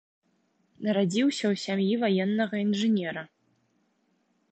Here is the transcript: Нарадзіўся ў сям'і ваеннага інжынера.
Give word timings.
Нарадзіўся 0.85 1.45
ў 1.51 1.55
сям'і 1.65 1.93
ваеннага 2.05 2.55
інжынера. 2.65 3.23